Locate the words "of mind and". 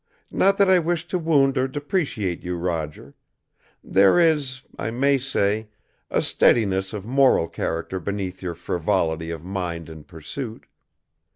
9.29-10.07